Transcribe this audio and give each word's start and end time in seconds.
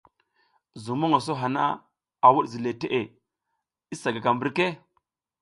Zuŋ 0.83 0.97
mongoso 0.99 1.33
hana, 1.41 1.63
a 2.25 2.27
wuɗ 2.33 2.45
ziley 2.51 2.75
teʼe, 2.81 2.99
i 3.93 3.95
sa 4.01 4.09
gaka 4.13 4.29
mbirke. 4.35 4.65